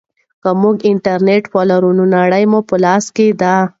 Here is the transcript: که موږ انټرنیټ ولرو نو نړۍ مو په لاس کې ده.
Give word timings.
که 0.43 0.49
موږ 0.61 0.75
انټرنیټ 0.91 1.43
ولرو 1.55 1.89
نو 1.97 2.03
نړۍ 2.17 2.43
مو 2.51 2.59
په 2.69 2.75
لاس 2.83 3.05
کې 3.15 3.27
ده. 3.41 3.55